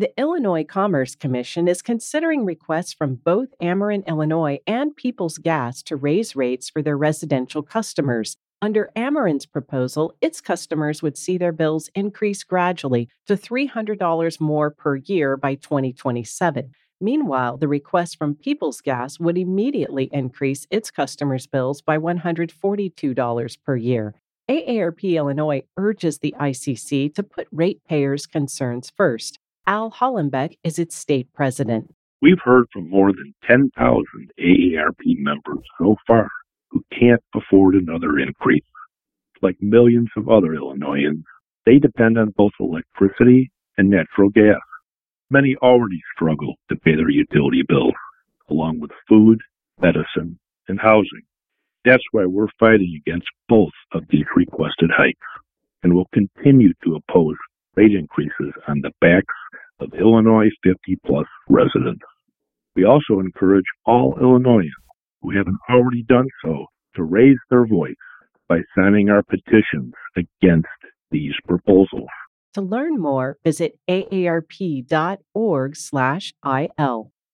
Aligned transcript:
The 0.00 0.18
Illinois 0.18 0.64
Commerce 0.64 1.14
Commission 1.14 1.68
is 1.68 1.82
considering 1.82 2.46
requests 2.46 2.94
from 2.94 3.16
both 3.16 3.48
Ameren, 3.60 4.06
Illinois 4.06 4.58
and 4.66 4.96
Peoples 4.96 5.36
Gas 5.36 5.82
to 5.82 5.94
raise 5.94 6.34
rates 6.34 6.70
for 6.70 6.80
their 6.80 6.96
residential 6.96 7.62
customers. 7.62 8.38
Under 8.62 8.90
Ameren's 8.96 9.44
proposal, 9.44 10.14
its 10.22 10.40
customers 10.40 11.02
would 11.02 11.18
see 11.18 11.36
their 11.36 11.52
bills 11.52 11.90
increase 11.94 12.44
gradually 12.44 13.10
to 13.26 13.36
$300 13.36 14.40
more 14.40 14.70
per 14.70 14.96
year 14.96 15.36
by 15.36 15.54
2027. 15.56 16.72
Meanwhile, 16.98 17.58
the 17.58 17.68
request 17.68 18.16
from 18.16 18.36
Peoples 18.36 18.80
Gas 18.80 19.20
would 19.20 19.36
immediately 19.36 20.08
increase 20.12 20.66
its 20.70 20.90
customers' 20.90 21.46
bills 21.46 21.82
by 21.82 21.98
$142 21.98 23.58
per 23.62 23.76
year. 23.76 24.14
AARP 24.48 25.14
Illinois 25.14 25.62
urges 25.76 26.20
the 26.20 26.34
ICC 26.40 27.14
to 27.14 27.22
put 27.22 27.48
ratepayers' 27.52 28.24
concerns 28.24 28.90
first. 28.96 29.38
Al 29.70 29.92
Hollenbeck 29.92 30.58
is 30.64 30.80
its 30.80 30.96
state 30.96 31.32
president. 31.32 31.94
We've 32.20 32.40
heard 32.44 32.66
from 32.72 32.90
more 32.90 33.12
than 33.12 33.32
10,000 33.46 33.70
AARP 34.36 35.16
members 35.18 35.64
so 35.78 35.94
far 36.08 36.28
who 36.70 36.82
can't 36.90 37.22
afford 37.36 37.76
another 37.76 38.18
increase. 38.18 38.64
Like 39.42 39.56
millions 39.60 40.08
of 40.16 40.28
other 40.28 40.54
Illinoisans, 40.54 41.24
they 41.66 41.78
depend 41.78 42.18
on 42.18 42.34
both 42.36 42.50
electricity 42.58 43.52
and 43.78 43.88
natural 43.88 44.30
gas. 44.30 44.58
Many 45.30 45.54
already 45.62 46.00
struggle 46.16 46.56
to 46.68 46.74
pay 46.74 46.96
their 46.96 47.08
utility 47.08 47.62
bills, 47.62 47.94
along 48.48 48.80
with 48.80 48.90
food, 49.08 49.38
medicine, 49.80 50.36
and 50.66 50.80
housing. 50.80 51.22
That's 51.84 52.02
why 52.10 52.26
we're 52.26 52.48
fighting 52.58 53.00
against 53.06 53.28
both 53.48 53.70
of 53.92 54.02
these 54.10 54.26
requested 54.34 54.90
hikes 54.92 55.20
and 55.84 55.94
will 55.94 56.08
continue 56.12 56.72
to 56.82 56.96
oppose 56.96 57.36
rate 57.76 57.94
increases 57.94 58.52
on 58.66 58.80
the 58.80 58.90
backs 59.00 59.32
of 59.80 59.92
Illinois 59.94 60.50
50 60.62 60.98
plus 61.06 61.26
residents. 61.48 62.04
We 62.76 62.84
also 62.84 63.20
encourage 63.20 63.64
all 63.84 64.18
Illinoisans 64.20 64.72
who 65.22 65.30
haven't 65.30 65.58
already 65.68 66.02
done 66.02 66.26
so 66.44 66.66
to 66.96 67.02
raise 67.02 67.38
their 67.50 67.66
voice 67.66 67.94
by 68.48 68.60
signing 68.76 69.10
our 69.10 69.22
petitions 69.22 69.92
against 70.16 70.66
these 71.10 71.34
proposals. 71.46 72.08
To 72.54 72.62
learn 72.62 73.00
more, 73.00 73.36
visit 73.44 73.78
aarp.org/il. 73.88 74.42